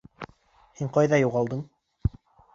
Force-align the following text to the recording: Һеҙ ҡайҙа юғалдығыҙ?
Һеҙ 0.79 0.89
ҡайҙа 0.95 1.21
юғалдығыҙ? 1.23 2.19